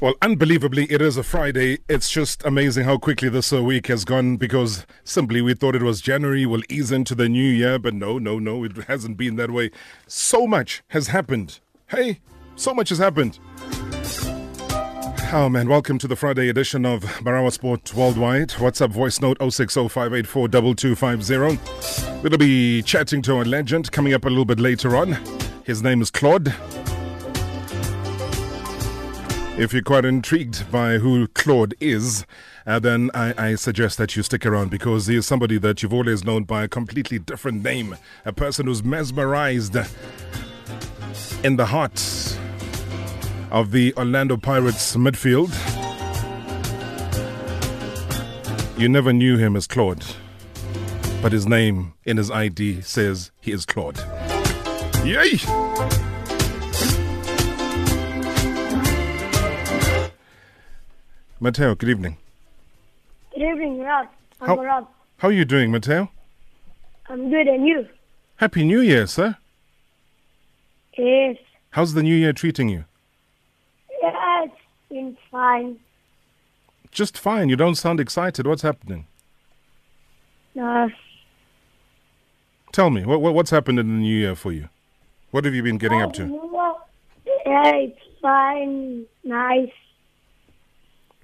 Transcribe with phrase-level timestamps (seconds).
[0.00, 1.80] Well, unbelievably, it is a Friday.
[1.86, 6.00] It's just amazing how quickly this week has gone because simply we thought it was
[6.00, 9.50] January, we'll ease into the new year, but no, no, no, it hasn't been that
[9.50, 9.70] way.
[10.06, 11.60] So much has happened.
[11.88, 12.20] Hey,
[12.56, 13.38] so much has happened.
[15.34, 18.52] Oh man, welcome to the Friday edition of Marawa Sport Worldwide.
[18.52, 22.22] WhatsApp voice note 0605842250.
[22.22, 25.18] We'll be chatting to a legend coming up a little bit later on.
[25.64, 26.54] His name is Claude.
[29.60, 32.24] If you're quite intrigued by who Claude is,
[32.66, 35.92] uh, then I, I, suggest that you stick around because he is somebody that you've
[35.92, 37.94] always known by a completely different name.
[38.24, 39.76] A person who's mesmerized
[41.44, 42.38] in the heart
[43.50, 45.52] of the Orlando Pirates midfield.
[48.78, 50.06] You never knew him as Claude,
[51.20, 53.98] but his name in his ID says he is Claude.
[55.04, 55.38] Yay!
[61.42, 62.18] Mateo, good evening.
[63.32, 64.08] Good evening, Rob.
[64.42, 64.88] I'm How- Rob.
[65.16, 66.10] How are you doing, Mateo?
[67.08, 67.88] I'm good, and you?
[68.36, 69.36] Happy New Year, sir.
[70.98, 71.38] Yes.
[71.70, 72.84] How's the new year treating you?
[74.02, 74.54] Yeah, it's
[74.90, 75.78] been fine.
[76.90, 77.48] Just fine.
[77.48, 78.46] You don't sound excited.
[78.46, 79.06] What's happening?
[80.54, 80.90] No,
[82.72, 84.68] Tell me, what, what, what's happened in the new year for you?
[85.30, 86.80] What have you been getting up oh, to?
[87.46, 89.70] Yeah, it's fine, nice.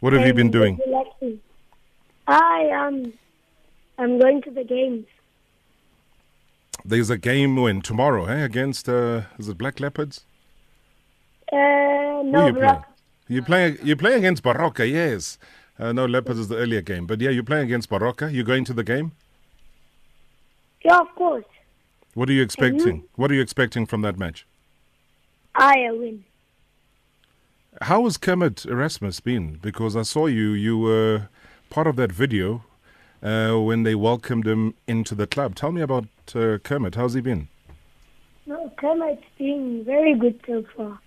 [0.06, 0.78] What have you been doing?
[2.28, 3.12] I um,
[3.98, 5.04] I'm going to the games.
[6.84, 8.44] There's a game when tomorrow, eh?
[8.44, 10.24] Against uh, is it Black Leopards?
[11.52, 12.84] Uh, no, you playing?
[13.26, 15.38] You play you play against Baroka, yes.
[15.76, 18.32] Uh, no, Leopards is the earlier game, but yeah, you're playing against Baroka.
[18.32, 19.10] You going to the game?
[20.84, 21.50] Yeah, of course.
[22.14, 23.08] What are you expecting?
[23.16, 24.46] What are you expecting from that match?
[25.56, 26.24] I win.
[27.82, 29.58] How has Kermit Erasmus been?
[29.60, 31.28] Because I saw you, you were
[31.68, 32.64] part of that video
[33.22, 35.54] uh, when they welcomed him into the club.
[35.54, 36.94] Tell me about uh, Kermit.
[36.94, 37.48] How's he been?
[38.46, 41.00] No, Kermit's been very good so far.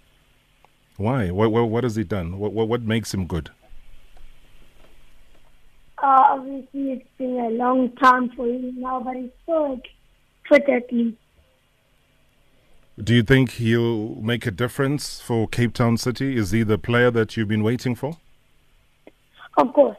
[0.98, 1.32] Why?
[1.32, 2.38] What, what, what has he done?
[2.38, 3.50] What, what, what makes him good?
[5.98, 9.82] Uh, obviously, it's been a long time for him now, but he's still
[10.52, 11.18] at least.
[13.02, 16.36] Do you think he'll make a difference for Cape Town City?
[16.36, 18.18] Is he the player that you've been waiting for?
[19.56, 19.98] Of course.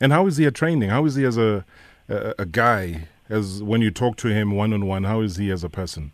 [0.00, 0.88] And how is he at training?
[0.88, 1.66] How is he as a,
[2.08, 3.08] a, a guy?
[3.28, 6.12] As when you talk to him one on one, how is he as a person?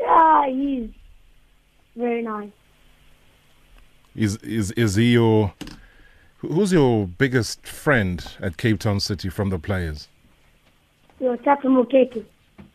[0.00, 0.90] Yeah, he's
[1.94, 2.50] very nice.
[4.16, 5.54] Is is is he your
[6.38, 10.08] who's your biggest friend at Cape Town City from the players?
[11.20, 12.24] You're Tapu Mokeke.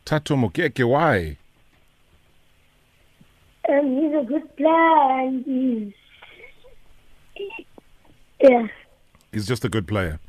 [0.09, 1.37] Thato Mokeke, why?
[3.69, 5.93] Um, he's a good player and he's.
[8.41, 8.67] Yeah,
[9.31, 10.19] He's just a good player.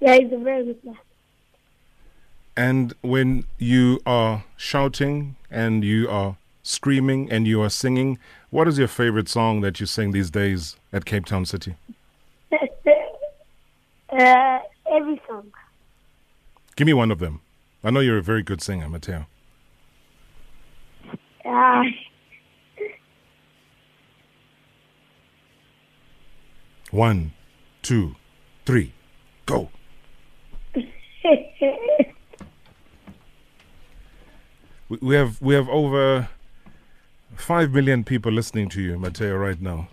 [0.00, 0.96] yeah, he's a very good player.
[2.56, 8.18] And when you are shouting and you are screaming and you are singing,
[8.50, 11.76] what is your favorite song that you sing these days at Cape Town City?
[14.10, 14.58] uh,
[14.90, 15.52] every song.
[16.74, 17.42] Give me one of them.
[17.88, 19.24] I know you're a very good singer, Mateo.
[21.42, 21.84] Uh,
[26.90, 27.32] One,
[27.80, 28.14] two,
[28.66, 28.92] three,
[29.46, 29.70] go.
[34.90, 36.28] We, we have we have over
[37.36, 39.88] five million people listening to you, Mateo, right now.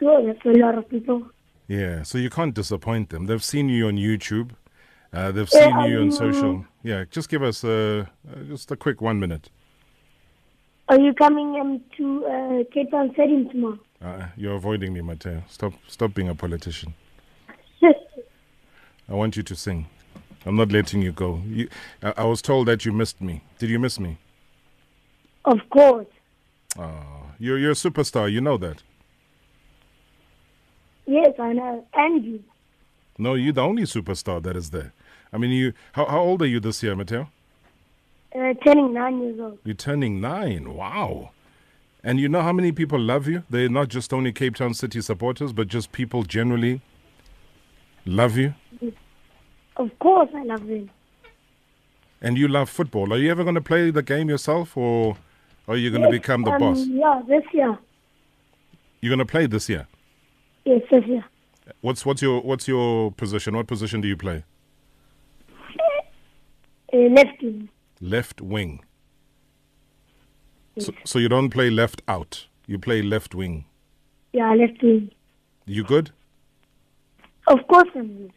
[0.00, 1.26] so that's a lot of people.
[1.68, 3.26] Yeah, so you can't disappoint them.
[3.26, 4.52] They've seen you on YouTube.
[5.14, 6.64] Uh, they've Yeah, seen you on social.
[6.82, 9.48] Yeah, just give us uh, uh, just a quick one minute.
[10.88, 13.78] Are you coming um, to uh, Cape Town Stadium tomorrow?
[14.02, 15.44] Uh, you're avoiding me, Mateo.
[15.48, 16.94] Stop, stop being a politician.
[17.82, 19.86] I want you to sing.
[20.44, 21.40] I'm not letting you go.
[21.46, 21.68] You,
[22.02, 23.42] I, I was told that you missed me.
[23.58, 24.18] Did you miss me?
[25.44, 26.06] of course.
[27.38, 28.30] You're you're a superstar.
[28.30, 28.82] You know that.
[31.06, 31.86] Yes, I know.
[31.94, 32.44] And you.
[33.18, 34.92] No, you're the only superstar that is there.
[35.34, 35.72] I mean, you.
[35.92, 37.28] How how old are you this year, Mateo?
[38.34, 39.58] Uh, turning nine years old.
[39.64, 40.74] You're turning nine.
[40.74, 41.30] Wow.
[42.04, 43.42] And you know how many people love you?
[43.50, 46.82] They're not just only Cape Town City supporters, but just people generally
[48.06, 48.54] love you.
[49.76, 50.90] Of course, I love him.
[52.20, 53.12] And you love football.
[53.12, 55.16] Are you ever going to play the game yourself, or
[55.66, 56.86] are you going to become the um, boss?
[56.86, 57.76] Yeah, this year.
[59.00, 59.88] You're going to play this year.
[60.64, 61.24] Yes, this year.
[61.80, 63.56] What's what's your what's your position?
[63.56, 64.44] What position do you play?
[66.94, 67.68] Uh, left wing.
[68.00, 68.80] Left wing.
[70.78, 72.46] So, so you don't play left out.
[72.66, 73.64] You play left wing.
[74.32, 75.10] Yeah, left wing.
[75.66, 76.10] You good?
[77.48, 78.32] Of course I'm good.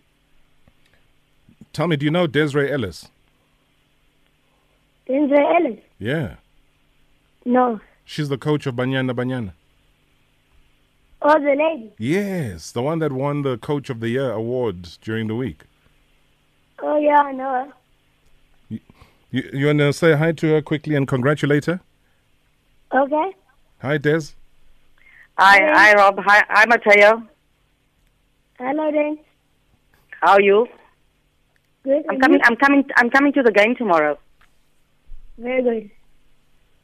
[1.72, 3.10] Tell me, do you know Desiree Ellis?
[5.08, 5.80] Denzel Ellis.
[6.00, 6.36] Yeah.
[7.46, 7.80] No.
[8.06, 9.52] She's the coach of Banyana Banyana.
[11.22, 11.92] Oh, the lady.
[12.00, 15.64] Yes, the one that won the Coach of the Year award during the week.
[16.82, 17.74] Oh, yeah, I know
[18.70, 18.78] her.
[19.32, 21.82] You, you want to say hi to her quickly and congratulate her?
[22.94, 23.32] Okay.
[23.82, 24.34] Hi, Des.
[25.38, 25.72] Hi, Hey.
[25.74, 26.20] hi, Rob.
[26.26, 27.24] Hi, hi, Mateo.
[28.58, 29.20] Hello, then.
[30.22, 30.68] How are you?
[31.84, 32.06] Good.
[32.10, 32.40] I'm coming.
[32.44, 32.84] I'm coming.
[32.98, 34.18] I'm coming to the game tomorrow.
[35.38, 35.92] Very good.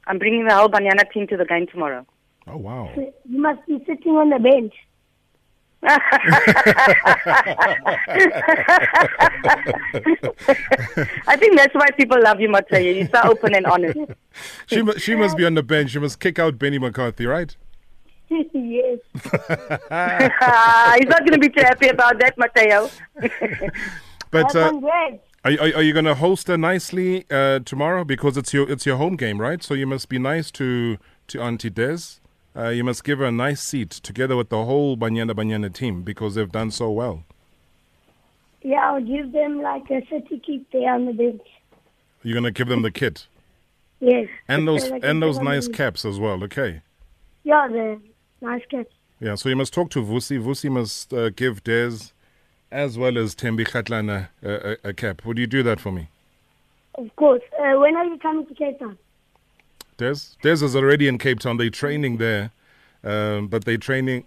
[0.05, 2.05] I'm bringing the whole banana team to the game tomorrow.
[2.45, 2.91] Oh, wow.
[2.95, 4.73] You must be sitting on the bench.
[11.27, 12.79] I think that's why people love you, Mateo.
[12.79, 13.99] You're so open and honest.
[14.67, 15.91] She, she must be on the bench.
[15.91, 17.55] She must kick out Benny McCarthy, right?
[18.29, 18.99] yes.
[19.13, 19.29] He's
[21.09, 22.89] not going to be too happy about that, Mateo.
[24.31, 24.71] But Uh,
[25.45, 28.03] are, are, are you going to host her nicely uh, tomorrow?
[28.03, 29.61] Because it's your it's your home game, right?
[29.61, 30.97] So you must be nice to,
[31.27, 32.19] to Auntie Des.
[32.55, 36.03] Uh, you must give her a nice seat together with the whole Banyana Banyana team
[36.03, 37.23] because they've done so well.
[38.61, 41.41] Yeah, I'll give them like a city kit there on the bench.
[42.21, 43.27] You're going to give them the kit
[43.99, 44.27] Yes.
[44.47, 46.43] and those Like and those nice caps as well.
[46.43, 46.81] Okay.
[47.43, 47.99] Yeah, the
[48.41, 48.91] nice caps.
[49.19, 50.39] Yeah, so you must talk to Vusi.
[50.41, 52.11] Vusi must uh, give Des
[52.71, 55.25] as well as Thembi Kgatlana a, a, a cap.
[55.25, 56.09] Would you do that for me?
[56.95, 57.41] Of course.
[57.59, 58.97] Uh, when are you coming to Cape Town?
[59.97, 60.35] Des?
[60.41, 61.57] Des is already in Cape Town.
[61.57, 62.51] They're training there,
[63.03, 64.25] um, but they're training.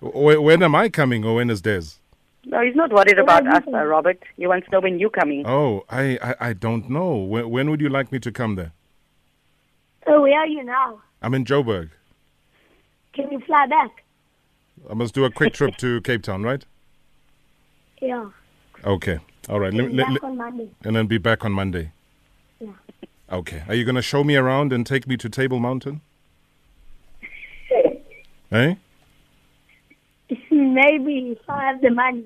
[0.00, 1.96] Wh- When am I coming or when is Des?
[2.44, 4.22] No, he's not worried about us, uh, Robert.
[4.36, 5.44] He wants to know when you're coming.
[5.46, 7.16] Oh, I, I, I don't know.
[7.16, 8.72] When, when would you like me to come there?
[10.06, 11.00] Oh, where are you now?
[11.20, 11.90] I'm in Joburg.
[13.12, 14.02] Can you fly back?
[14.88, 16.64] I must do a quick trip to Cape Town, right?
[18.00, 18.30] Yeah.
[18.84, 19.18] Okay.
[19.48, 19.74] All right.
[19.74, 20.70] Let, Come let, back let- on Monday.
[20.84, 21.90] and then be back on Monday.
[23.30, 23.62] Okay.
[23.68, 26.00] Are you going to show me around and take me to Table Mountain?
[28.50, 28.76] Eh?
[30.50, 32.24] Maybe if I have the money.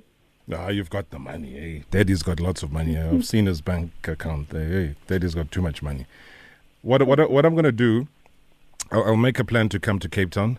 [0.54, 1.50] Ah, you've got the money.
[1.50, 2.96] Hey, Daddy's got lots of money.
[2.96, 4.52] I've seen his bank account.
[4.52, 6.06] Hey, Daddy's got too much money.
[6.82, 8.06] What what what I'm going to do?
[8.92, 10.58] I'll, I'll make a plan to come to Cape Town,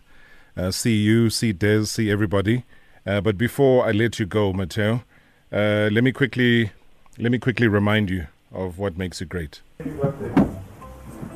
[0.57, 2.63] uh, see you, see Des, see everybody.
[3.05, 5.03] Uh, but before I let you go, Mateo,
[5.51, 6.71] uh, let me quickly
[7.17, 9.61] let me quickly remind you of what makes you great.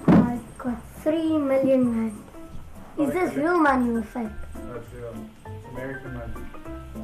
[0.07, 2.23] I got three million rand.
[2.99, 4.27] Is this real money or fake?
[4.53, 5.15] That's real.
[5.45, 6.33] It's American money.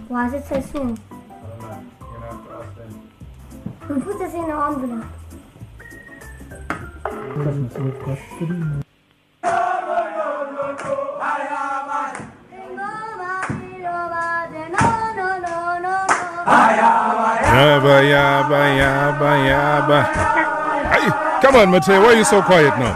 [0.07, 0.83] Why is it so small?
[0.83, 1.83] I don't know.
[1.99, 3.09] You're gonna have to ask them.
[3.81, 5.05] Who put this in an envelope?
[17.53, 19.99] Yabba, yabba, yabba, yabba.
[20.91, 21.07] Hey,
[21.39, 22.01] come on, Mateo.
[22.01, 22.95] Why are you so quiet now?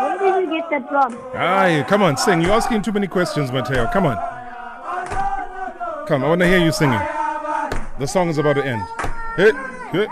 [0.00, 1.18] Where did you get that from?
[1.34, 2.40] Aye, come on, sing.
[2.40, 3.86] You're asking too many questions, Mateo.
[3.92, 4.16] Come on.
[6.06, 6.98] Come, I want to hear you singing.
[7.98, 8.82] The song is about to end.
[9.36, 9.52] Hey,
[9.92, 10.06] hey.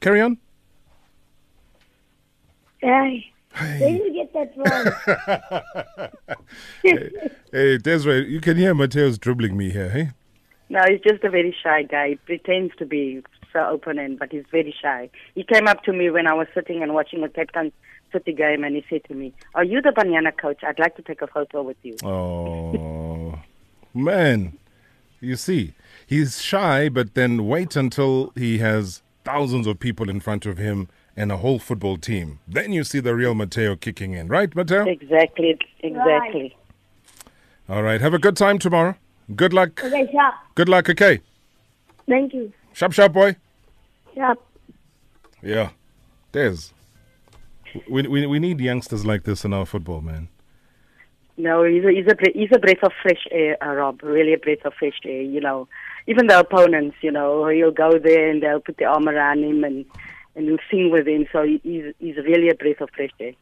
[0.00, 0.38] Carry on.
[3.56, 3.80] Hey.
[3.80, 4.54] Where did you get that
[6.04, 6.10] from?
[7.52, 10.10] Hey, Desiree, you can hear Mateo's dribbling me here, hey?
[10.68, 12.10] No, he's just a very shy guy.
[12.10, 13.22] He pretends to be
[13.52, 15.08] so open, and but he's very shy.
[15.34, 17.72] He came up to me when I was sitting and watching the Cape Town
[18.12, 20.62] City game, and he said to me, "Are you the Banyana coach?
[20.62, 23.38] I'd like to take a photo with you." Oh,
[23.94, 24.58] man.
[25.20, 25.72] You see,
[26.06, 30.88] he's shy, but then wait until he has thousands of people in front of him
[31.16, 32.38] and a whole football team.
[32.46, 34.84] Then you see the real Mateo kicking in, right, Mateo?
[34.86, 36.56] Exactly, exactly.
[37.68, 38.94] All right, have a good time tomorrow.
[39.34, 39.82] Good luck.
[39.82, 40.34] Okay, sharp.
[40.54, 41.20] Good luck, okay?
[42.08, 42.52] Thank you.
[42.72, 43.34] Sharp, sharp, boy.
[44.14, 44.40] Sharp.
[45.42, 45.70] Yeah.
[46.30, 46.72] there's.
[47.90, 50.28] We, we, we need youngsters like this in our football, man.
[51.38, 54.02] No, he's a, he's a he's a breath of fresh air, uh, Rob.
[54.02, 55.20] Really a breath of fresh air.
[55.20, 55.68] You know,
[56.06, 59.62] even the opponents, you know, he'll go there and they'll put the arm around him
[59.64, 59.84] and
[60.34, 61.26] and he'll sing with him.
[61.32, 63.32] So he- he's he's really a breath of fresh air.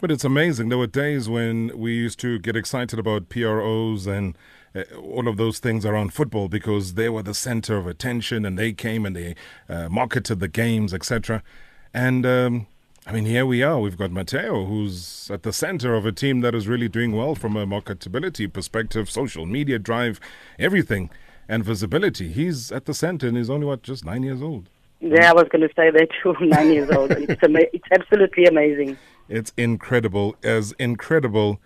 [0.00, 0.68] But it's amazing.
[0.68, 4.36] There were days when we used to get excited about PROs and
[4.74, 8.56] uh, all of those things around football because they were the center of attention and
[8.58, 9.34] they came and they
[9.68, 11.42] uh, marketed the games, etc.
[11.92, 12.66] And um,
[13.04, 13.80] I mean, here we are.
[13.80, 17.34] We've got Mateo, who's at the center of a team that is really doing well
[17.34, 20.20] from a marketability perspective, social media drive,
[20.56, 21.10] everything,
[21.48, 22.30] and visibility.
[22.32, 24.68] He's at the center and he's only, what, just nine years old?
[25.00, 26.36] Yeah, I was going to say that too.
[26.40, 27.10] Nine years old.
[27.10, 28.96] It's ama- It's absolutely amazing.
[29.28, 31.60] It's incredible, as incredible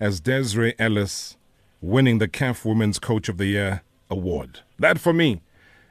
[0.00, 1.36] as Desiree Ellis
[1.80, 4.60] winning the CAF Women's Coach of the Year award.
[4.76, 5.40] That for me.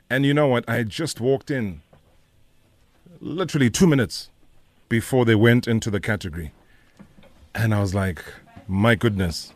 [0.10, 0.68] And you know what?
[0.68, 1.82] I just walked in
[3.22, 4.30] literally two minutes
[4.90, 6.52] before they went into the category.
[7.56, 8.24] And I was like,
[8.68, 9.54] my goodness,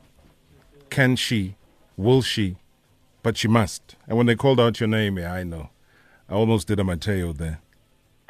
[0.90, 1.56] can she?
[1.98, 2.56] Will she?
[3.24, 3.96] But she must.
[4.08, 5.70] And when they called out your name, yeah, I know.
[6.30, 7.60] I almost did a Mateo there.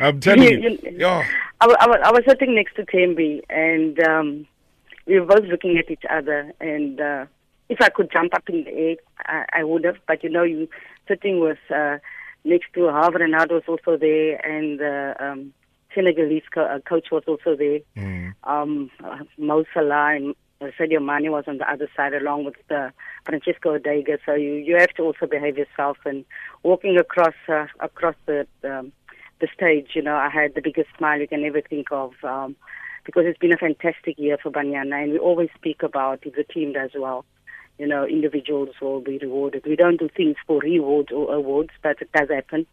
[0.00, 0.58] I'm telling you.
[0.60, 1.26] You- you- yeah.
[1.62, 4.46] I, I, I was sitting next to Thembi, and um,
[5.06, 6.50] we were both looking at each other.
[6.58, 7.26] And uh,
[7.68, 9.96] if I could jump up in the air, I, I would have.
[10.08, 10.68] But you know, you
[11.06, 11.98] sitting with uh,
[12.44, 15.52] next to Harvard and was also there, and uh, um,
[15.94, 17.80] Senegalese co- uh, coach was also there.
[18.44, 22.90] Um, uh, Mo Salah and Sadio Mane was on the other side, along with uh,
[23.24, 24.18] Francisca Ordega.
[24.26, 25.98] So you you have to also behave yourself.
[26.04, 26.24] And
[26.62, 28.92] walking across uh, across the um,
[29.40, 32.56] the stage, you know, I had the biggest smile you can ever think of um,
[33.04, 36.44] because it's been a fantastic year for Banyana, and we always speak about if the
[36.44, 37.24] team does well,
[37.80, 39.64] you know, individuals will be rewarded.
[39.64, 42.66] We don't do things for rewards or awards, but it does happen.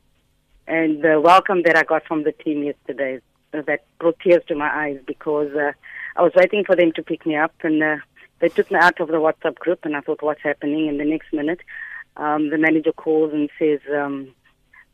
[0.67, 3.21] And the welcome that I got from the team yesterday,
[3.53, 5.71] uh, that brought tears to my eyes because uh,
[6.17, 7.97] I was waiting for them to pick me up, and uh,
[8.39, 10.89] they took me out of the WhatsApp group, and I thought, what's happening?
[10.89, 11.61] And the next minute,
[12.17, 14.35] um, the manager calls and says, um,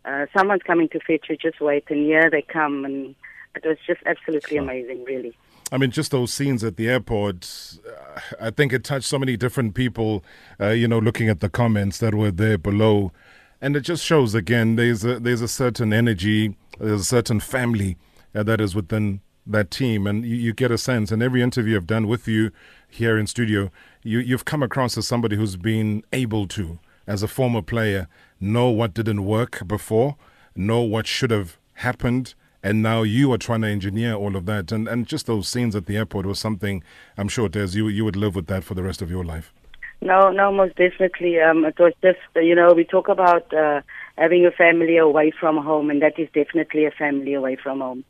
[0.05, 1.85] uh, someone's coming to fetch you, just wait.
[1.89, 2.85] And here they come.
[2.85, 3.15] And
[3.55, 5.35] it was just absolutely amazing, really.
[5.71, 9.35] I mean, just those scenes at the airport, uh, I think it touched so many
[9.37, 10.23] different people,
[10.59, 13.11] uh, you know, looking at the comments that were there below.
[13.59, 17.97] And it just shows again there's a, there's a certain energy, there's a certain family
[18.35, 20.05] uh, that is within that team.
[20.05, 22.51] And you, you get a sense, in every interview I've done with you
[22.87, 23.71] here in studio,
[24.03, 28.07] you, you've come across as somebody who's been able to, as a former player,
[28.39, 30.17] know what didn't work before,
[30.55, 34.71] know what should have happened, and now you are trying to engineer all of that.
[34.71, 36.81] And and just those scenes at the airport was something
[37.17, 39.53] I'm sure, Des, you you would live with that for the rest of your life.
[40.01, 41.39] No, no, most definitely.
[41.39, 43.81] Um, it was just, you know, we talk about uh,
[44.17, 48.03] having a family away from home, and that is definitely a family away from home.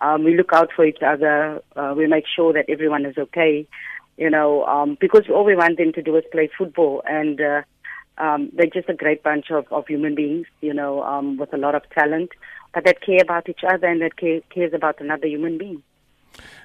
[0.00, 1.62] Um, we look out for each other.
[1.76, 3.64] Uh, we make sure that everyone is okay,
[4.16, 7.62] you know, um, because all we want them to do is play football, and uh,
[8.18, 11.58] um, they're just a great bunch of, of human beings, you know, um, with a
[11.58, 12.30] lot of talent,
[12.72, 15.82] but that care about each other and that care, cares about another human being.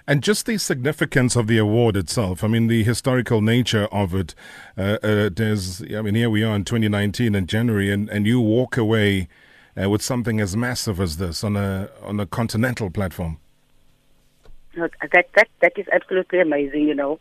[0.08, 2.44] And just the significance of the award itself.
[2.44, 4.34] I mean, the historical nature of it.
[4.78, 8.42] Uh, uh, there's, I mean, here we are in 2019 in January, and, and you
[8.42, 9.28] walk away
[9.82, 13.38] uh, with something as massive as this on a on a continental platform.
[14.76, 14.92] That
[15.36, 16.88] that that is absolutely amazing.
[16.88, 17.20] You know,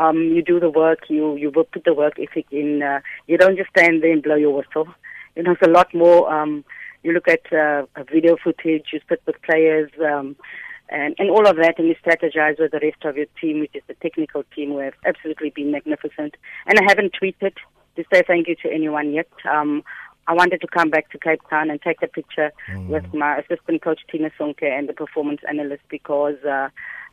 [0.00, 2.82] um, you do the work, you you will put the work ethic in.
[2.82, 4.88] Uh, you don't just stand there and blow your whistle.
[5.36, 6.32] You know, it's a lot more.
[6.32, 6.64] Um,
[7.02, 10.36] you look at uh, video footage, you sit with players, um,
[10.88, 13.74] and and all of that, and you strategize with the rest of your team, which
[13.74, 16.34] is the technical team, who have absolutely been magnificent.
[16.66, 17.54] And I haven't tweeted
[17.96, 19.30] to say thank you to anyone yet.
[19.50, 19.82] Um,
[20.26, 22.52] I wanted to come back to Cape Town and take a picture
[22.88, 26.68] with my assistant coach Thinasonke and the performance analyst because uh,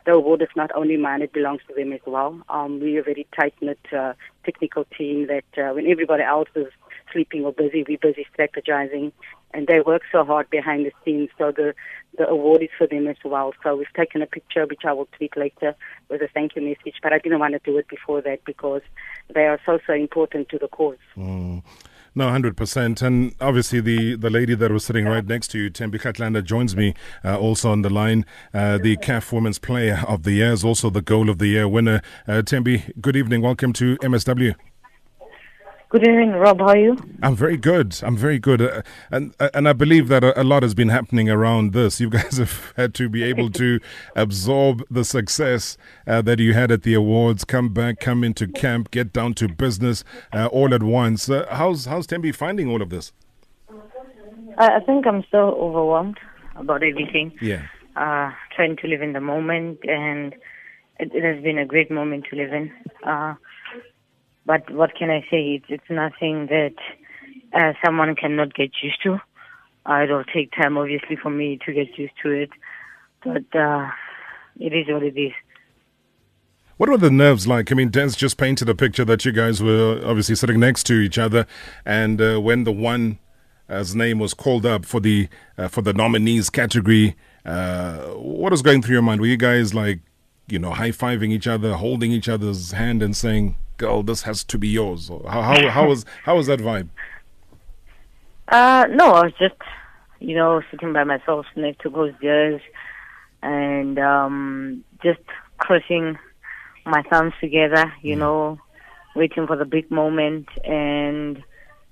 [0.07, 2.41] the award is not only mine; it belongs to them as well.
[2.47, 4.13] Um, we're a very tight knit uh,
[4.45, 6.67] technical team that uh, when everybody else is
[7.11, 9.11] sleeping or busy, we're busy strategizing,
[9.53, 11.29] and they work so hard behind the scenes.
[11.37, 11.75] So the
[12.17, 13.53] the award is for them as well.
[13.61, 15.75] So we've taken a picture, which I will tweet later
[16.09, 16.95] with a thank you message.
[17.03, 18.83] But I didn't want to do it before that because
[19.35, 21.03] they are so so important to the cause.
[22.17, 25.69] No, hundred percent, and obviously the, the lady that was sitting right next to you,
[25.69, 28.25] Thembi Kgatlana, joins me uh, also on the line.
[28.51, 31.67] Uh, the CAF Women's Player of the Year is also the Goal of the Year
[31.67, 32.01] winner.
[32.27, 33.43] Uh, Thembi, good evening.
[33.43, 34.55] Welcome to MSW.
[35.89, 36.59] Good evening, Rob.
[36.59, 36.97] How are you?
[37.23, 37.97] I'm very good.
[38.03, 41.29] I'm very good, uh, and and I believe that a, a lot has been happening
[41.29, 42.01] around this.
[42.01, 43.79] You guys have had to be able to
[44.13, 48.91] absorb the success uh, that you had at the awards, come back, come into camp,
[48.91, 50.03] get down to business
[50.33, 51.29] uh, all at once.
[51.29, 53.13] Uh, how's how's Thembi finding all of this?
[54.57, 56.19] I, I think I'm so overwhelmed
[56.57, 57.31] about everything.
[57.41, 57.65] Yeah.
[57.95, 60.33] Uh, trying to live in the moment, and
[60.99, 62.73] it, it has been a great moment to live in.
[64.47, 65.55] But what can I say?
[65.55, 66.75] It's, it's nothing that
[67.53, 69.19] uh, someone cannot get used to.
[69.85, 72.49] Uh, it'll take time, obviously, for me to get used to it.
[73.23, 73.89] But uh,
[74.57, 75.33] it is what it is.
[76.77, 77.71] What were the nerves like?
[77.71, 80.93] I mean, Des just painted a picture that you guys were obviously sitting next to
[80.93, 81.45] each other,
[81.85, 83.17] and uh, when the one
[83.67, 85.27] as name was called up for the
[85.57, 89.19] uh, for the nominees category, uh, what was going through your mind?
[89.19, 90.01] Were you guys like,
[90.47, 94.43] you know, high fiving each other, holding each other's hand, and saying, "Girl, this has
[94.45, 95.09] to be yours"?
[95.09, 96.89] Or how how how was how was that vibe?
[98.47, 99.55] Uh, no, I was just
[100.19, 102.61] you know, sitting by myself next to those years
[103.43, 105.21] and um, just
[105.57, 106.17] crossing
[106.85, 108.59] my thumbs together, you know,
[109.15, 110.47] waiting for the big moment.
[110.63, 111.43] And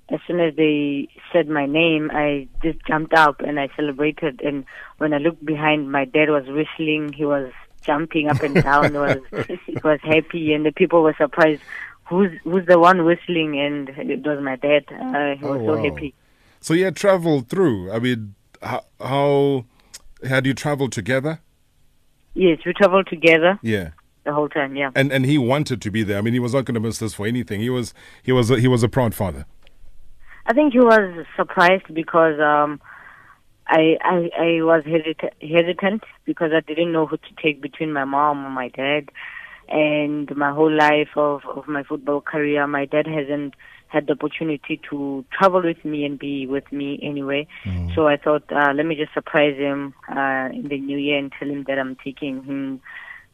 [0.08, 4.40] as soon as they said my name, I just jumped up and I celebrated.
[4.42, 4.64] And
[4.98, 7.12] when I looked behind, my dad was whistling.
[7.12, 7.52] He was
[7.86, 8.92] jumping up and down.
[8.94, 9.18] was
[9.84, 11.62] was happy, and the people were surprised.
[12.08, 13.58] Who's who's the one whistling?
[13.58, 14.84] And it was my dad.
[14.90, 15.84] Uh, he was Oh, so wow.
[15.84, 16.14] happy.
[16.60, 17.90] So you had traveled through.
[17.92, 19.64] I mean, how, how
[20.26, 21.40] had you traveled together?
[22.34, 23.90] Yes, we traveled together Yeah.
[24.24, 24.76] the whole time.
[24.76, 24.90] Yeah.
[24.94, 26.18] And and he wanted to be there.
[26.18, 27.60] I mean, he was not going to miss this for anything.
[27.60, 29.44] He was he was a, he was a proud father.
[30.46, 32.80] I think he was surprised because um,
[33.68, 38.04] I, I I was hesit- hesitant because I didn't know who to take between my
[38.04, 39.10] mom or my dad,
[39.68, 43.54] and my whole life of of my football career, my dad hasn't
[43.88, 47.46] had the opportunity to travel with me and be with me anyway.
[47.94, 51.32] So I thought, uh, let me just surprise him uh, in the new year and
[51.38, 52.80] tell him that I'm taking him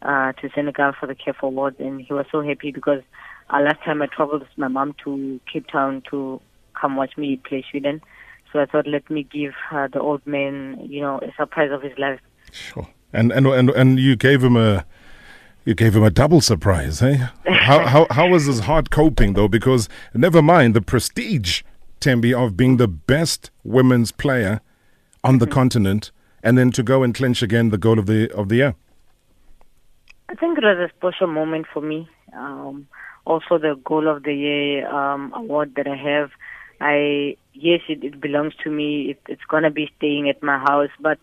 [0.03, 3.03] uh, to Senegal for the CAF Awards, and he was so happy because
[3.51, 6.41] uh, last time I traveled with my mom to Cape Town to
[6.79, 8.01] come watch me play Sweden.
[8.52, 11.82] So I thought, let me give uh, the old man, you know, a surprise of
[11.82, 12.21] his life.
[12.50, 12.87] Sure.
[13.12, 14.85] And and and and you gave him a
[15.64, 17.28] you gave him a double surprise, eh?
[17.47, 19.49] How how how was his heart coping though?
[19.49, 21.62] Because never mind the prestige,
[22.00, 24.61] Thembi, of being the best women's player
[25.23, 26.11] on the continent,
[26.42, 28.75] and then to go and clinch again the goal of the of the year.
[30.28, 32.09] I think it was a special moment for me.
[32.32, 32.88] Um,
[33.25, 36.30] also, the goal of the year um, award that I have,
[36.80, 39.11] I yes, it, it belongs to me.
[39.11, 41.18] It, it's gonna be staying at my house, but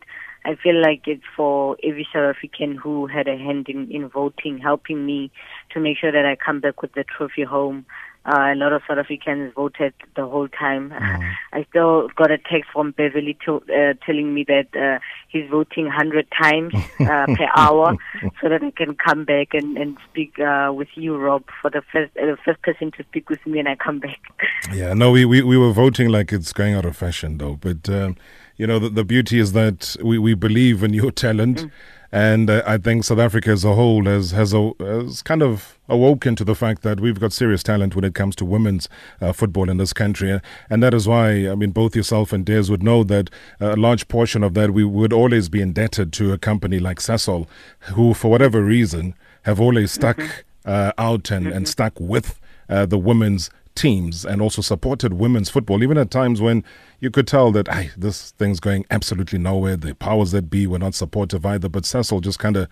[0.45, 4.57] I feel like it's for every South African who had a hand in, in voting,
[4.57, 5.31] helping me
[5.71, 7.85] to make sure that I come back with the trophy home.
[8.29, 10.93] Uh, a lot of South Africans voted the whole time.
[11.53, 15.85] I still got a text from Beverly to, uh, telling me that uh, he's voting
[15.85, 17.95] 100 times uh, per hour
[18.39, 21.81] so that I can come back and, and speak uh, with you, Rob, for the
[21.91, 24.19] first, uh, the first person to speak with me and I come back.
[24.73, 27.55] Yeah, no, we, we, we were voting like it's going out of fashion, though.
[27.55, 28.17] But, um,
[28.59, 31.71] you know, the, the beauty is that we, we believe in your talent.
[32.11, 35.79] And uh, I think South Africa as a whole has, has, a, has kind of
[35.87, 38.89] awoken to the fact that we've got serious talent when it comes to women's
[39.21, 40.41] uh, football in this country.
[40.69, 43.29] And that is why, I mean, both yourself and Des would know that
[43.61, 47.47] a large portion of that we would always be indebted to a company like Sasol,
[47.93, 50.19] who, for whatever reason, have always stuck
[50.65, 55.81] uh, out and, and stuck with uh, the women's teams and also supported women's football,
[55.81, 56.63] even at times when
[56.99, 59.77] you could tell that "Aye, this thing's going absolutely nowhere.
[59.77, 62.67] The powers that be were not supportive either, but Sasol just kind of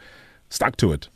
[0.49, 1.07] stuck to it.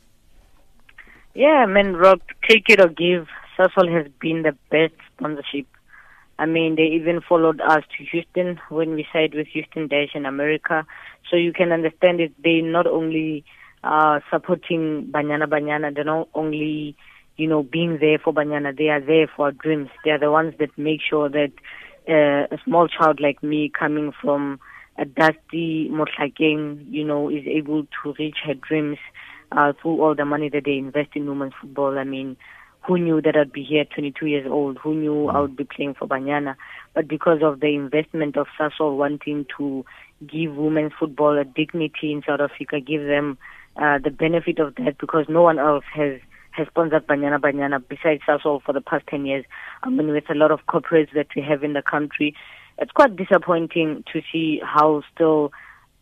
[1.34, 3.28] Yeah, I mean, Rob, take it or give.
[3.56, 5.66] Sasol has been the best sponsorship.
[6.38, 10.26] I mean, they even followed us to Houston when we signed with Houston Dash in
[10.26, 10.86] America.
[11.30, 12.32] So you can understand it.
[12.42, 13.44] They not only
[13.84, 16.96] uh, supporting Banyana Banyana, they're not only,
[17.36, 18.76] you know, being there for Banyana.
[18.76, 19.88] They are there for our dreams.
[20.04, 21.52] They are the ones that make sure that
[22.08, 24.60] uh, a small child like me coming from
[24.98, 28.98] a dusty Mohlakeng, you know, is able to reach her dreams
[29.52, 31.98] uh, through all the money that they invest in women's football.
[31.98, 32.36] I mean,
[32.86, 34.78] who knew that I'd be here 22 years old?
[34.78, 36.56] Who knew I would be playing for Banyana?
[36.94, 39.84] But because of the investment of Sasol wanting to
[40.26, 43.38] give women's football a dignity in South Africa, give them
[43.76, 46.20] uh, the benefit of that, because no one else has
[46.52, 49.44] has sponsored Banyana Banyana besides Sasol for the past 10 years.
[49.82, 52.34] I mean, with a lot of corporates that we have in the country,
[52.78, 55.52] it's quite disappointing to see how still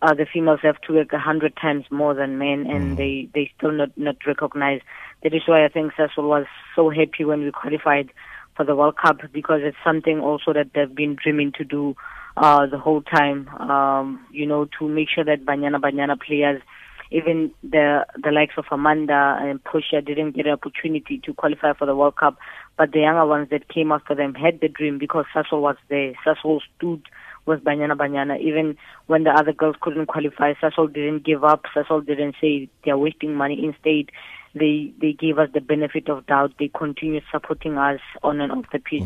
[0.02, 3.50] uh, the females have to work a hundred times more than men, and they they
[3.56, 4.82] still not not recognized.
[5.22, 8.10] That is why I think Sasol was so happy when we qualified
[8.56, 11.96] for the World Cup because it's something also that they've been dreaming to do
[12.36, 13.48] uh, the whole time.
[13.48, 16.62] Um, you know, to make sure that Banyana Banyana players,
[17.10, 21.86] even the the likes of Amanda and Portia, didn't get an opportunity to qualify for
[21.86, 22.38] the World Cup,
[22.76, 26.12] but the younger ones that came after them had the dream because Sasol was there.
[26.24, 27.02] Sasol stood
[27.46, 28.40] with Banyana Banyana.
[28.40, 31.64] Even when the other girls couldn't qualify, Sasol didn't give up.
[31.74, 33.64] Sasol didn't say they're wasting money.
[33.64, 34.12] Instead,
[34.54, 36.52] they they gave us the benefit of doubt.
[36.58, 39.02] They continue supporting us on and off the pitch.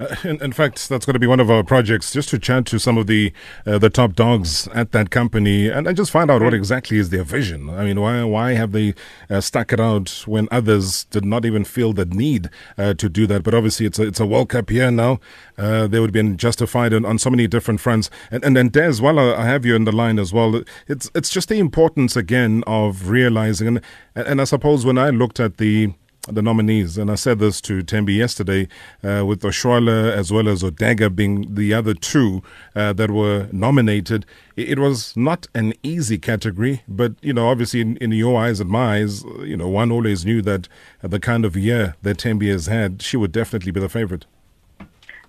[0.00, 2.66] Uh, in, in fact, that's going to be one of our projects, just to chat
[2.66, 3.32] to some of the
[3.66, 7.10] uh, the top dogs at that company and, and just find out what exactly is
[7.10, 7.70] their vision.
[7.70, 8.94] I mean, why why have they
[9.30, 13.26] uh, stuck it out when others did not even feel the need uh, to do
[13.28, 13.42] that?
[13.42, 15.20] But obviously, it's a, it's a World Cup year now.
[15.56, 18.10] Uh, they would have been justified on, on so many different fronts.
[18.30, 21.10] And and then Des, while I I have you in the line as well, it's
[21.14, 23.80] it's just the importance again of realizing and
[24.14, 25.92] and I suppose when I looked at the
[26.28, 28.68] the nominees, and I said this to Thembi yesterday,
[29.02, 32.42] uh, with Oshoala as well as Ordega being the other two
[32.74, 34.24] uh, that were nominated.
[34.56, 38.60] It, it, was not an easy category, but you know, obviously, in, in your eyes
[38.60, 40.68] and my eyes, you know, one always knew that
[41.02, 44.24] the kind of year that Thembi has had, she would definitely be the favorite.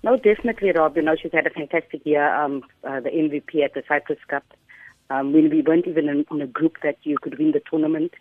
[0.02, 0.96] No, definitely, Rob.
[0.96, 2.32] You know, she's had a fantastic year.
[2.34, 4.44] Um, uh, the MVP at the Cyprus Cup.
[5.08, 8.12] Um, when we weren't even in, in, a group that you could win the tournament,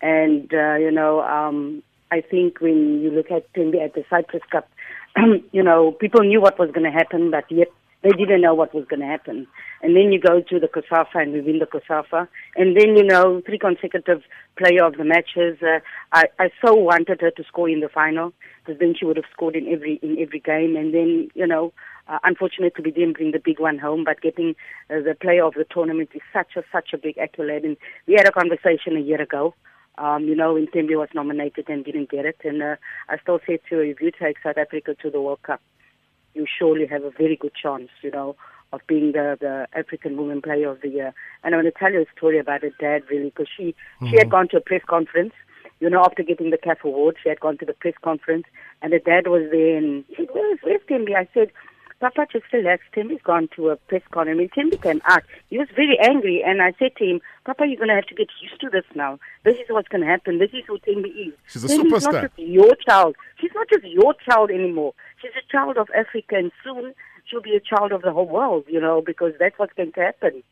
[0.00, 4.68] and uh, you know, um, I think when you look at at the Cyprus Cup,
[5.52, 7.68] you know, people knew what was going to happen, but yet
[8.02, 9.46] they didn't know what was going to happen.
[9.82, 12.28] And then you go to the COSAFA and we win the COSAFA.
[12.56, 14.22] And then, you know, three consecutive
[14.56, 15.58] player of the matches.
[15.62, 15.80] Uh,
[16.12, 18.32] I, I so wanted her to score in the final
[18.64, 20.76] because then she would have scored in every, in every game.
[20.76, 21.72] And then, you know,
[22.08, 24.54] uh, unfortunately we didn't bring the big one home, but getting
[24.88, 27.64] uh, the player of the tournament is such a, such a big accolade.
[27.64, 29.54] And we had a conversation a year ago
[30.00, 32.38] um, you know, when Thembi was nominated and didn't get it.
[32.42, 32.76] And uh,
[33.08, 35.60] I still say to her, if you take South Africa to the World Cup,
[36.34, 38.34] you surely have a very good chance, you know,
[38.72, 41.12] of being the, the African Women Player of the Year.
[41.44, 44.06] And I want to tell you a story about her dad, really, because she, mm-hmm.
[44.06, 44.30] she had mm-hmm.
[44.30, 45.32] gone to a press conference,
[45.80, 48.44] you know, after getting the CAF award, she had gone to the press conference,
[48.82, 51.16] and her dad was there, and he said, where's, where's Thembi?
[51.16, 51.50] I said,
[52.00, 52.88] Papa just relaxed.
[52.96, 54.36] Thembi's gone to a press conference.
[54.56, 55.22] I mean, Thembi came out.
[55.50, 58.14] He was very angry, and I said to him, Papa, you're going to have to
[58.14, 59.18] get used to this now.
[59.44, 60.38] This is what's going to happen.
[60.38, 61.34] This is who Thembi is.
[61.46, 62.12] She's a Thembi's superstar.
[62.12, 63.16] not just your child.
[63.38, 64.94] She's not just your child anymore.
[65.20, 66.94] She's a child of Africa, and soon
[67.26, 70.00] she'll be a child of the whole world, you know, because that's what's going to
[70.00, 70.42] happen.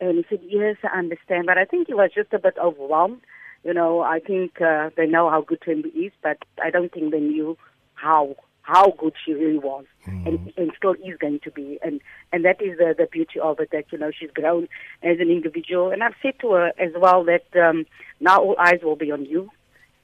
[0.00, 1.44] And he said, yes, I understand.
[1.46, 3.20] But I think he was just a bit overwhelmed.
[3.62, 7.12] You know, I think uh, they know how good Thembi is, but I don't think
[7.12, 7.56] they knew
[7.94, 10.26] how how good she really was mm.
[10.26, 11.78] and, and still is going to be.
[11.82, 12.00] And,
[12.32, 14.68] and that is the, the beauty of it, that, you know, she's grown
[15.02, 15.90] as an individual.
[15.90, 17.84] And I've said to her as well that um,
[18.20, 19.50] now all eyes will be on you.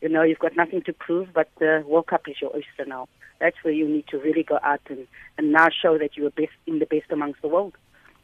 [0.03, 3.09] You know, you've got nothing to prove, but the World Cup is your oyster now.
[3.38, 5.07] That's where you need to really go out and,
[5.38, 7.75] and now show that you are best in the best amongst the world.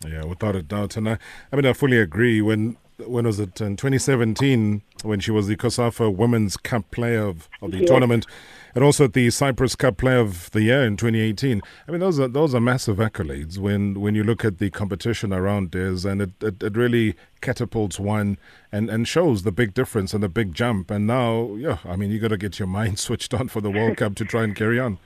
[0.05, 0.97] Yeah, without a doubt.
[0.97, 1.19] And I,
[1.53, 2.43] I mean, I fully agree.
[2.43, 7.49] When when was it in 2017 when she was the COSAFA Women's Cup Player of,
[7.61, 7.89] of the yes.
[7.89, 8.27] tournament,
[8.75, 11.61] and also the Cyprus Cup Player of the Year in 2018.
[11.87, 15.33] I mean, those are those are massive accolades when when you look at the competition
[15.33, 18.39] around this, and it, it, it really catapults one
[18.73, 20.91] and, and shows the big difference and the big jump.
[20.91, 23.71] And now, yeah, I mean, you got to get your mind switched on for the
[23.71, 24.99] World Cup to try and carry on.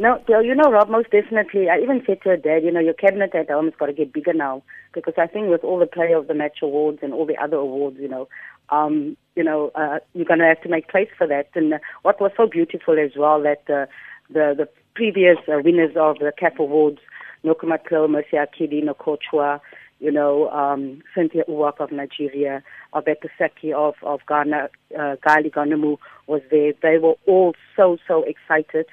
[0.00, 1.68] No, you know, Rob, most definitely.
[1.68, 3.92] I even said to her dad, you know, your cabinet at home has got to
[3.92, 4.62] get bigger now
[4.94, 7.56] because I think with all the Player of the Match awards and all the other
[7.56, 8.28] awards, you know,
[8.70, 11.48] um, you know, uh, you're going to have to make place for that.
[11.56, 13.86] And uh, what was so beautiful as well that uh,
[14.30, 16.98] the the previous uh, winners of the CAF awards,
[17.44, 19.60] Nokuma Mercy Akide, Nkwocha,
[19.98, 22.62] you know, um, Cynthia Uwak of Nigeria,
[22.94, 26.72] Alberta Sackey of, of Ghana, uh, Gali Ganamu was there.
[26.82, 28.86] They were all so, so excited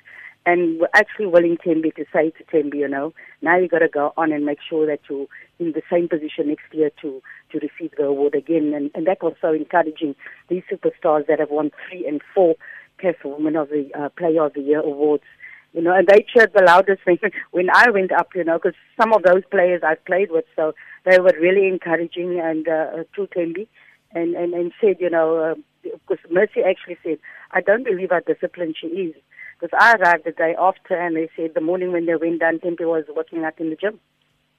[0.45, 3.87] and we're actually willing Thembi to say to Thembi, you know, now you got to
[3.87, 5.27] go on and make sure that you're
[5.59, 8.73] in the same position next year to to receive the award again.
[8.75, 10.15] And, and that was so encouraging.
[10.49, 12.55] These superstars that have won three and four
[13.01, 15.23] CAF Women of the uh, Player of the Year awards,
[15.73, 17.17] you know, and they cheered the loudest when,
[17.51, 20.73] when I went up, you know, because some of those players I've played with, so
[21.05, 23.67] they were really encouraging and uh, to Thembi
[24.13, 27.17] and, and, and said, you know, because uh, Mercy actually said,
[27.51, 29.15] I don't believe how disciplined she is
[29.59, 32.59] because I arrived the day after and they said the morning when they went down,
[32.59, 33.99] Thembi was working out in the gym.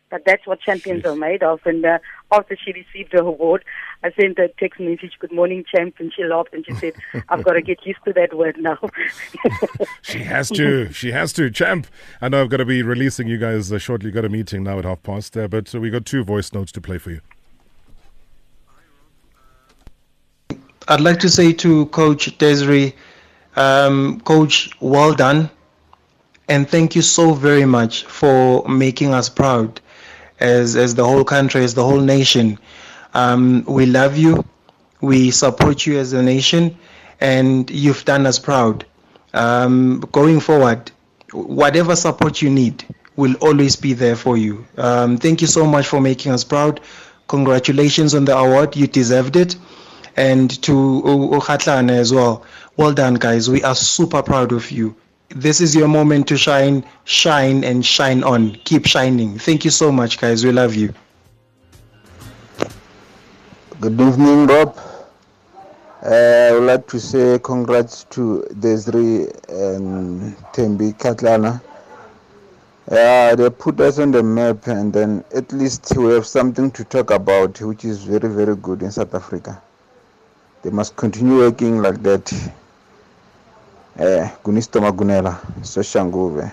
[0.08, 1.12] But that's what champions Jeez.
[1.12, 1.60] are made of.
[1.64, 1.98] And uh,
[2.30, 3.64] after she received her award,
[4.04, 5.96] I sent her a text message, Good morning, champ.
[5.98, 6.92] And she laughed and she said,
[7.28, 8.78] I've got to get used to that word now.
[10.02, 10.92] she has to.
[10.92, 11.50] She has to.
[11.50, 11.88] Champ.
[12.20, 14.12] I know I've got to be releasing you guys uh, shortly.
[14.12, 16.70] Got a meeting now at half past there, but uh, we got two voice notes
[16.72, 17.20] to play for you.
[20.88, 22.94] I'd like to say to Coach Desiree,
[23.56, 25.50] um, Coach, well done.
[26.48, 29.80] And thank you so very much for making us proud
[30.38, 32.58] as, as the whole country, as the whole nation.
[33.14, 34.44] Um, we love you.
[35.00, 36.76] We support you as a nation.
[37.20, 38.84] And you've done us proud.
[39.34, 40.92] Um, going forward,
[41.32, 42.84] whatever support you need
[43.16, 44.64] will always be there for you.
[44.76, 46.80] Um, thank you so much for making us proud.
[47.28, 48.76] Congratulations on the award.
[48.76, 49.56] You deserved it.
[50.16, 52.44] And to Ukhatlana as well.
[52.76, 53.48] Well done, guys.
[53.50, 54.96] We are super proud of you.
[55.28, 58.52] This is your moment to shine, shine, and shine on.
[58.64, 59.38] Keep shining.
[59.38, 60.44] Thank you so much, guys.
[60.44, 60.94] We love you.
[63.80, 64.78] Good evening, Rob.
[66.02, 71.60] Uh, I would like to say congrats to Desiree and Thembi Kgatlana.
[73.36, 77.10] They put us on the map, and then at least we have something to talk
[77.10, 79.60] about, which is very, very good in South Africa.
[80.66, 82.32] They must continue working like that
[84.00, 86.50] eh Gunisto Magunela Soshanguve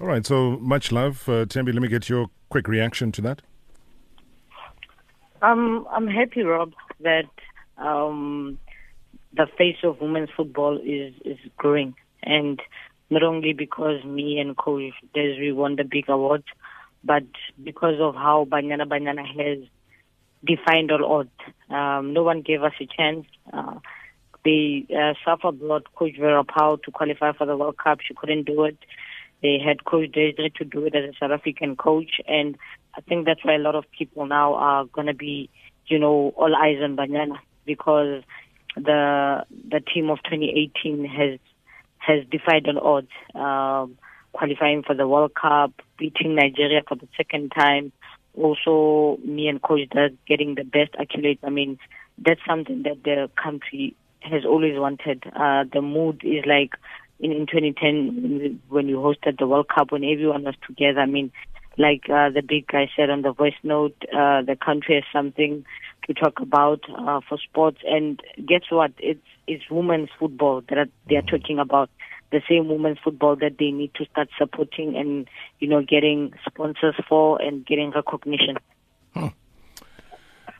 [0.00, 1.28] All right, so much love.
[1.28, 3.42] Uh, Thembi, let me get your quick reaction to that.
[5.42, 7.30] Um, I'm happy, Rob, that
[7.78, 8.58] um,
[9.36, 11.94] the face of women's football is, is growing.
[12.24, 12.60] And
[13.10, 16.42] not only because me and Coach Desiree won the big award,
[17.04, 17.22] but
[17.62, 19.68] because of how Banyana Banyana has
[20.44, 21.54] defined all odds.
[21.70, 23.26] Um, no one gave us a chance.
[23.52, 23.78] Uh,
[24.44, 28.00] they uh, suffered brought Coach Vera Pauw to qualify for the World Cup.
[28.06, 28.78] She couldn't do it.
[29.42, 32.56] They had Coach Desiree to do it as a South African coach, and
[32.96, 35.50] I think that's why a lot of people now are going to be,
[35.86, 38.22] you know, all eyes on Banyana because
[38.76, 41.38] the the team of 2018 has
[41.98, 43.98] has defied all odds, um,
[44.32, 47.92] qualifying for the World Cup, beating Nigeria for the second time.
[48.36, 51.38] Also, me and Coach Doug getting the best accolades.
[51.42, 51.78] I mean,
[52.18, 55.24] that's something that the country has always wanted.
[55.26, 56.72] Uh, the mood is like
[57.20, 61.00] in, in 2010 when we hosted the World Cup when everyone was together.
[61.00, 61.30] I mean,
[61.78, 65.64] like uh, the big guy said on the voice note, uh, the country has something
[66.06, 67.78] to talk about uh, for sports.
[67.84, 68.92] And guess what?
[68.98, 71.90] It's it's women's football that are, they are talking about.
[72.32, 75.28] The same women's football that they need to start supporting and
[75.60, 78.56] you know getting sponsors for and getting recognition.
[79.14, 79.30] Huh.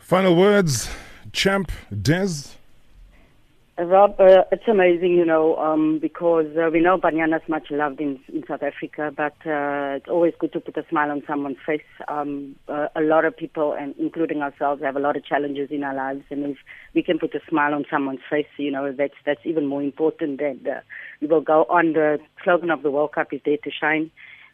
[0.00, 0.88] Final words,
[1.32, 2.61] champ Des.
[3.86, 8.00] Rob, uh, it's amazing, you know, um, because uh, we know Banyana is much loved
[8.00, 11.58] in, in South Africa, but uh, it's always good to put a smile on someone's
[11.64, 11.80] face.
[12.08, 15.84] Um, uh, a lot of people, and including ourselves, have a lot of challenges in
[15.84, 16.56] our lives, and if
[16.94, 20.40] we can put a smile on someone's face, you know, that's that's even more important.
[20.40, 20.80] And uh,
[21.20, 21.92] we will go on.
[21.92, 24.10] The slogan of the World Cup is "There to Shine."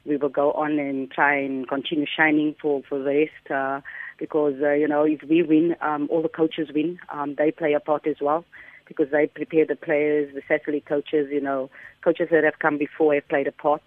[0.07, 3.51] We will go on and try and continue shining for for the rest.
[3.51, 3.81] Uh,
[4.19, 6.99] because uh, you know, if we win, um, all the coaches win.
[7.13, 8.45] Um, they play a part as well
[8.89, 11.71] because they prepare the players, the satellite coaches, you know,
[12.03, 13.83] coaches that have come before have played a part.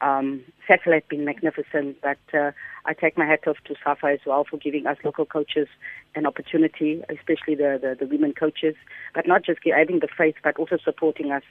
[0.00, 2.50] Um, satellite been magnificent, but uh,
[2.84, 5.68] I take my hat off to SAFA as well for giving us local coaches
[6.16, 8.74] an opportunity, especially the, the, the women coaches,
[9.14, 11.44] but not just having the faith, but also supporting us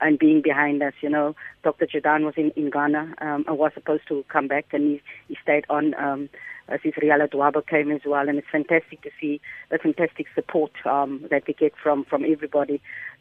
[0.00, 0.94] and being behind us.
[1.00, 1.86] You know, Dr.
[1.86, 5.36] Jordaan was in, in Ghana um, and was supposed to come back, and he, he
[5.42, 5.94] stayed on.
[5.94, 6.28] Um,
[6.68, 11.26] as his Riala came as well, and it's fantastic to see the fantastic support um,
[11.28, 12.80] that we get from from everybody.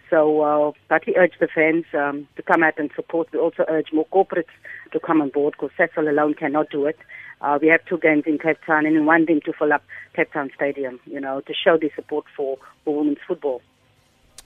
[0.09, 3.27] So, uh, but we urge the fans um, to come out and support.
[3.31, 4.53] We also urge more corporates
[4.91, 6.97] to come on board because Sasol alone cannot do it.
[7.41, 9.83] Uh, we have two games in Cape Town and we want them to fill up
[10.15, 13.61] Cape Town Stadium, you know, to show the support for, for women's football.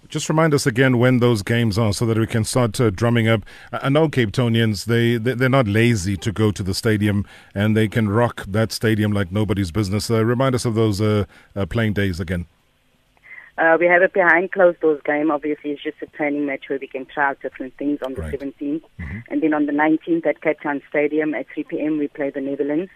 [0.10, 3.28] Just remind us again when those games are so that we can start uh, drumming
[3.28, 3.44] up.
[3.72, 7.76] I know Cape Townians, they, they, are not lazy to go to the stadium and
[7.76, 10.12] they can rock that stadium like nobody's business.
[10.12, 12.46] Uh, remind us of those uh, uh playing days again.
[13.58, 15.32] Uh, we have a behind closed doors game.
[15.32, 18.22] Obviously, it's just a training match where we can try out different things on the
[18.22, 18.40] right.
[18.40, 18.82] 17th.
[19.00, 19.20] Mm-hmm.
[19.30, 22.42] And then on the 19th at Cape Town Stadium at 3 p.m., we play the
[22.42, 22.92] Netherlands.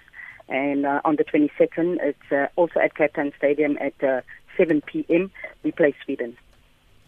[0.50, 4.24] And uh, on the 22nd, it's also at Cape Town Stadium at
[4.58, 5.32] 7 p.m.,
[5.63, 6.36] we play Sweden.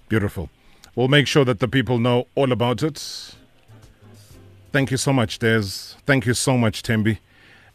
[0.10, 0.50] Beautiful.
[0.96, 3.36] We'll make sure that the people know all about it.
[4.72, 5.62] Thank you so much, Des.
[6.06, 7.20] Thank you so much, Thembi.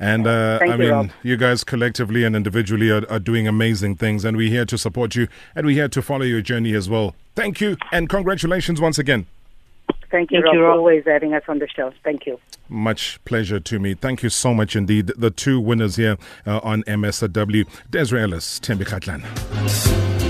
[0.01, 1.11] And uh, I you, mean, Rob.
[1.23, 5.15] you guys collectively and individually are, are doing amazing things, and we're here to support
[5.15, 7.15] you and we're here to follow your journey as well.
[7.37, 9.27] Thank you, and congratulations once again.
[10.11, 10.79] Thank you, Thank Rob, you, for Rob.
[10.79, 11.93] always having us on the show.
[12.05, 12.39] Thank you.
[12.69, 13.95] Much pleasure to me.
[13.95, 15.09] Thank you so much indeed.
[15.17, 16.17] The two winners here
[16.47, 20.24] uh, on MSW, Desiree Ellis, Thembi Kgatlana.